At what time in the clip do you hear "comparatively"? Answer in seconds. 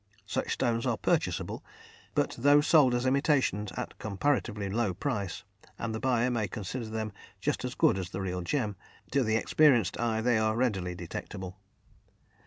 3.99-4.67